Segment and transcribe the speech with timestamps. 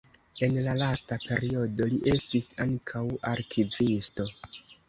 [0.45, 3.05] En la lasta periodo li estis ankaŭ
[3.37, 4.31] arkivisto.